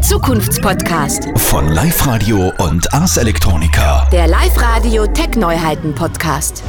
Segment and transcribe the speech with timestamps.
[0.00, 1.28] Der Zukunftspodcast.
[1.36, 4.08] Von Live Radio und Ars Electronica.
[4.10, 6.62] Der Live-Radio Tech-Neuheiten Podcast.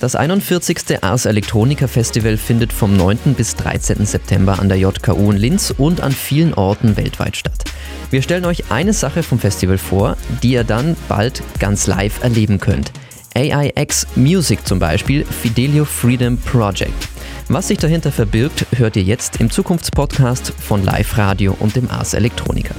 [0.00, 1.02] Das 41.
[1.02, 3.34] Ars Electronica Festival findet vom 9.
[3.34, 4.04] bis 13.
[4.04, 7.64] September an der JKU in Linz und an vielen Orten weltweit statt.
[8.10, 12.60] Wir stellen euch eine Sache vom Festival vor, die ihr dann bald ganz live erleben
[12.60, 12.92] könnt.
[13.34, 17.15] AIX Music zum Beispiel, Fidelio Freedom Project.
[17.48, 22.12] Was sich dahinter verbirgt, hört ihr jetzt im Zukunftspodcast von Live Radio und dem Ars
[22.12, 22.74] Electronica.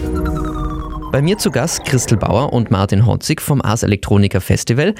[1.09, 4.93] Bei mir zu Gast Christel Bauer und Martin Hotzig vom Ars Electronica Festival.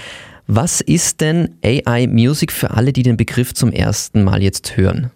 [0.48, 5.12] Was ist denn AI Music für alle, die den Begriff zum ersten Mal jetzt hören?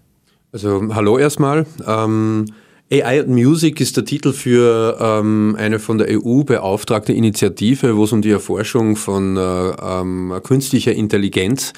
[0.52, 1.66] Also hallo erstmal.
[1.88, 2.48] Ähm,
[2.92, 8.04] AI und Music ist der Titel für ähm, eine von der EU beauftragte Initiative, wo
[8.04, 11.72] es um die Erforschung von äh, ähm, künstlicher Intelligenz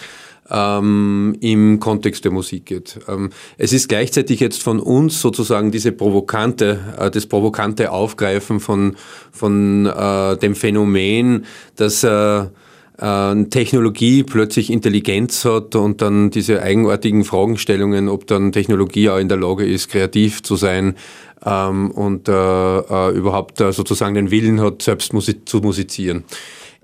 [0.50, 3.00] ähm, im Kontext der Musik geht.
[3.08, 8.96] Ähm, es ist gleichzeitig jetzt von uns sozusagen diese provokante, äh, das provokante Aufgreifen von,
[9.32, 12.46] von äh, dem Phänomen, dass äh,
[12.98, 19.30] äh, Technologie plötzlich Intelligenz hat und dann diese eigenartigen Fragestellungen, ob dann Technologie auch in
[19.30, 20.96] der Lage ist, kreativ zu sein
[21.46, 26.24] ähm, und äh, äh, überhaupt äh, sozusagen den Willen hat, selbst musi zu musizieren.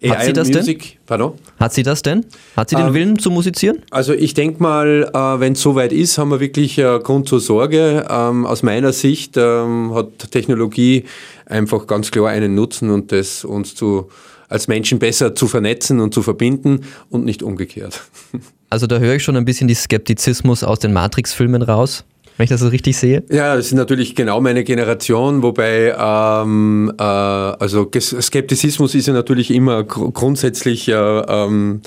[0.07, 0.99] Hat sie das Music, denn?
[1.05, 1.33] Pardon?
[1.59, 2.25] Hat sie das denn?
[2.55, 3.79] Hat sie den Ähm, Willen zu musizieren?
[3.91, 7.39] Also ich denke mal, äh, wenn es soweit ist, haben wir wirklich äh, Grund zur
[7.39, 8.05] Sorge.
[8.09, 11.03] Ähm, aus meiner Sicht ähm, hat Technologie
[11.45, 14.09] einfach ganz klar einen Nutzen und das uns zu,
[14.47, 18.01] als Menschen besser zu vernetzen und zu verbinden und nicht umgekehrt.
[18.71, 22.03] Also da höre ich schon ein bisschen die Skeptizismus aus den Matrix-Filmen raus,
[22.39, 23.21] wenn ich das so richtig sehe.
[23.29, 29.51] Ja, das ist natürlich genau meine Generation, wobei ähm, äh, also Skeptizismus ist ja natürlich
[29.51, 31.81] immer gr grundsätzlich äh, ähm,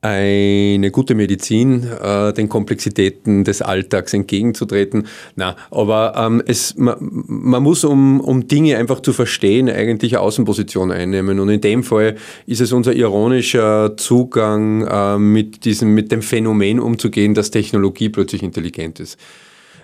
[0.00, 5.06] eine gute Medizin, äh, den Komplexitäten des Alltags entgegenzutreten.
[5.36, 10.22] Na, aber ähm, es, man, man muss, um, um Dinge einfach zu verstehen, eigentlich eine
[10.22, 11.40] Außenposition einnehmen.
[11.40, 16.80] Und in dem Fall ist es unser ironischer Zugang, äh, mit, diesem, mit dem Phänomen
[16.80, 19.18] umzugehen, dass Technologie plötzlich intelligent ist.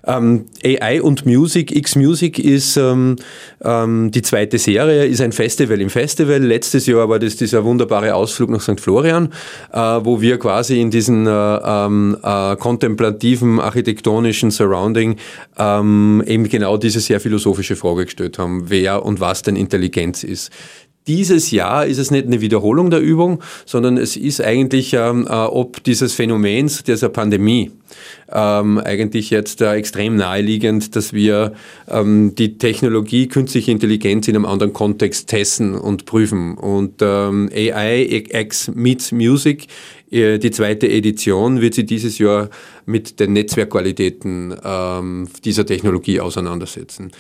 [0.07, 3.17] Ähm, AI und Music, X-Music ist ähm,
[3.63, 6.39] ähm, die zweite Serie, ist ein Festival im Festival.
[6.39, 8.81] Letztes Jahr war das dieser wunderbare Ausflug nach St.
[8.81, 9.33] Florian,
[9.73, 15.17] äh, wo wir quasi in diesen äh, ähm, äh, kontemplativen, architektonischen Surrounding
[15.59, 20.51] ähm, eben genau diese sehr philosophische Frage gestellt haben, wer und was denn Intelligenz ist.
[21.11, 25.33] Dieses Jahr ist es nicht eine Wiederholung der Übung, sondern es ist eigentlich ähm, äh,
[25.33, 27.73] ob dieses Phänomens dieser Pandemie
[28.31, 31.55] ähm, eigentlich jetzt äh, extrem naheliegend, dass wir
[31.89, 36.57] ähm, die Technologie künstliche Intelligenz in einem anderen Kontext testen und prüfen.
[36.57, 39.67] Und ähm, AI X meets Music,
[40.13, 42.51] äh, die zweite Edition, wird sie dieses Jahr
[42.87, 47.11] mit den Netzwerkqualitäten ähm, dieser Technologie auseinandersetzen.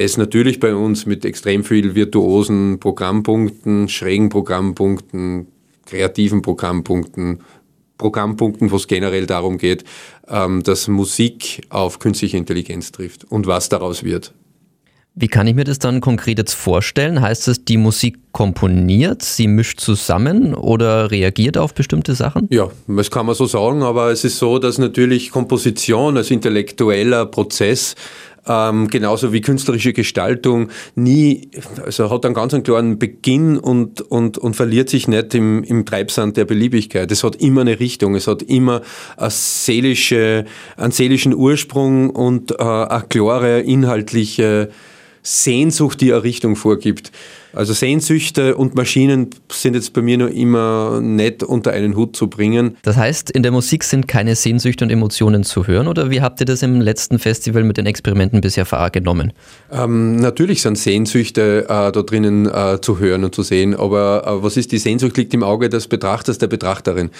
[0.00, 5.48] Das natürlich bei uns mit extrem viel virtuosen Programmpunkten, schrägen Programmpunkten,
[5.84, 7.42] kreativen Programmpunkten,
[7.98, 9.84] Programmpunkten, wo es generell darum geht,
[10.26, 14.32] ähm, dass Musik auf künstliche Intelligenz trifft und was daraus wird.
[15.16, 17.20] Wie kann ich mir das dann konkret jetzt vorstellen?
[17.20, 22.46] Heißt es, die Musik komponiert, sie mischt zusammen oder reagiert auf bestimmte Sachen?
[22.50, 27.26] Ja, das kann man so sagen, aber es ist so, dass natürlich Komposition als intellektueller
[27.26, 27.96] Prozess
[28.46, 31.50] ähm, genauso wie künstlerische Gestaltung nie,
[31.84, 35.84] also hat einen ganz einen klaren Beginn und, und, und verliert sich nicht im, im
[35.84, 37.10] Treibsand der Beliebigkeit.
[37.12, 38.82] Es hat immer eine Richtung, es hat immer
[39.16, 40.44] eine seelische,
[40.76, 44.70] einen seelischen Ursprung und äh, eine klare inhaltliche
[45.22, 47.12] Sehnsucht, die eine Richtung vorgibt.
[47.52, 52.28] Also Sehnsüchte und Maschinen sind jetzt bei mir noch immer nett unter einen Hut zu
[52.28, 52.76] bringen.
[52.82, 56.40] Das heißt, in der Musik sind keine Sehnsüchte und Emotionen zu hören oder wie habt
[56.40, 59.32] ihr das im letzten Festival mit den Experimenten bisher wahrgenommen?
[59.72, 64.42] Ähm, natürlich sind Sehnsüchte äh, da drinnen äh, zu hören und zu sehen, aber äh,
[64.42, 67.10] was ist die Sehnsucht liegt im Auge des Betrachters, der Betrachterin.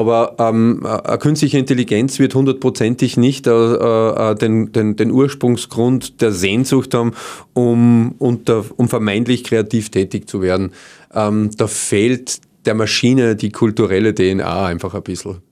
[0.00, 6.32] Aber ähm, eine künstliche Intelligenz wird hundertprozentig nicht äh, äh, den, den, den Ursprungsgrund der
[6.32, 7.12] Sehnsucht haben,
[7.52, 10.72] um, unter, um vermeintlich kreativ tätig zu werden.
[11.14, 15.42] Ähm, da fehlt der Maschine die kulturelle DNA einfach ein bisschen.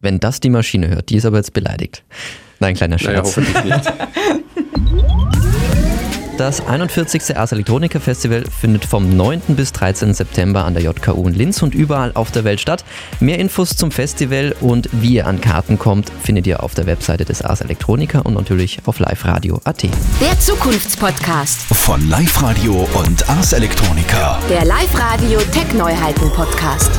[0.00, 2.04] Wenn das die Maschine hört, die ist aber jetzt beleidigt.
[2.60, 3.36] Nein, kleiner Naja, Scherz.
[3.38, 3.92] hoffentlich nicht.
[6.42, 7.36] Das 41.
[7.36, 9.42] Ars Electronica Festival findet vom 9.
[9.54, 10.12] bis 13.
[10.12, 12.84] September an der JKU in Linz und überall auf der Welt statt.
[13.20, 17.24] Mehr Infos zum Festival und wie ihr an Karten kommt, findet ihr auf der Webseite
[17.24, 19.82] des Ars Electronica und natürlich auf liveradio.at.
[19.84, 21.60] Der Zukunftspodcast.
[21.76, 24.40] Von Live Radio und Ars Electronica.
[24.50, 26.90] Der Live-Radio Tech-Neuheiten Podcast.